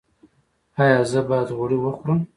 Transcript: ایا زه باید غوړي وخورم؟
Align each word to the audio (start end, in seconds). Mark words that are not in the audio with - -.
ایا 0.81 0.99
زه 1.11 1.19
باید 1.29 1.49
غوړي 1.57 1.77
وخورم؟ 1.79 2.19